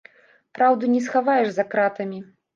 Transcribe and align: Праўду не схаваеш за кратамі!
Праўду 0.59 0.89
не 0.95 1.03
схаваеш 1.09 1.53
за 1.59 1.69
кратамі! 1.77 2.25